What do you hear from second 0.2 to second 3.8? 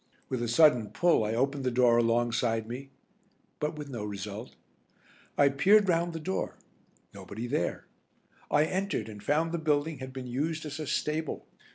With a sudden pull I opened the door alongside me, but